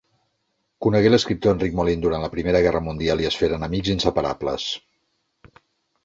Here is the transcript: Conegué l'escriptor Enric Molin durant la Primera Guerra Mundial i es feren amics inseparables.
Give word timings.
Conegué 0.83 1.09
l'escriptor 1.09 1.51
Enric 1.55 1.75
Molin 1.79 2.05
durant 2.05 2.23
la 2.23 2.29
Primera 2.35 2.61
Guerra 2.67 2.81
Mundial 2.85 3.21
i 3.23 3.27
es 3.31 3.37
feren 3.41 3.67
amics 3.67 3.91
inseparables. 3.95 4.65